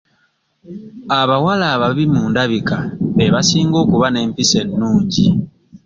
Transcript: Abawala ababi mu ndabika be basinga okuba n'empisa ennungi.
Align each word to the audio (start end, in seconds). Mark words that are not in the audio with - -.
Abawala 1.19 1.65
ababi 1.75 2.05
mu 2.13 2.21
ndabika 2.31 2.77
be 3.15 3.25
basinga 3.33 3.77
okuba 3.83 4.07
n'empisa 4.09 4.57
ennungi. 4.63 5.25